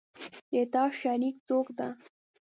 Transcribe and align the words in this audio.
د 0.51 0.55
تا 0.73 0.83
شریک 1.01 1.35
څوک 1.47 1.67
ده 1.77 1.87